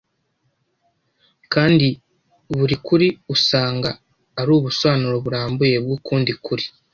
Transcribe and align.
kandi 1.53 1.87
buri 2.57 2.75
kuri 2.85 3.07
usanga 3.35 3.89
ari 4.39 4.49
ubusobanuro 4.57 5.15
burambuye 5.25 5.75
bw’ukundi 5.83 6.31
kuri 6.45 6.65